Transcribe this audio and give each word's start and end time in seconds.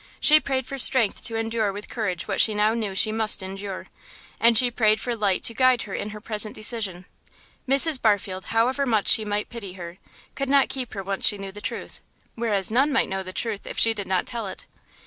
She 0.19 0.39
prayed 0.39 0.65
for 0.65 0.79
strength 0.79 1.23
to 1.25 1.35
endure 1.35 1.71
with 1.71 1.87
courage 1.91 2.27
what 2.27 2.41
she 2.41 2.55
now 2.55 2.73
knew 2.73 2.95
she 2.95 3.11
must 3.11 3.43
endure, 3.43 3.85
and 4.39 4.57
she 4.57 4.71
prayed 4.71 4.99
for 4.99 5.15
light 5.15 5.43
to 5.43 5.53
guide 5.53 5.83
her 5.83 5.93
in 5.93 6.09
her 6.09 6.19
present 6.19 6.55
decision. 6.55 7.05
Mrs. 7.69 8.01
Barfield, 8.01 8.45
however 8.45 8.87
much 8.87 9.07
she 9.09 9.23
might 9.23 9.49
pity 9.49 9.73
her, 9.73 9.99
could 10.33 10.49
not 10.49 10.69
keep 10.69 10.95
her 10.95 11.03
once 11.03 11.27
she 11.27 11.37
knew 11.37 11.51
the 11.51 11.61
truth, 11.61 12.01
whereas 12.33 12.71
none 12.71 12.91
might 12.91 13.09
know 13.09 13.21
the 13.21 13.31
truth 13.31 13.67
if 13.67 13.77
she 13.77 13.93
did 13.93 14.07
not 14.07 14.25
tell 14.25 14.47
it. 14.47 14.65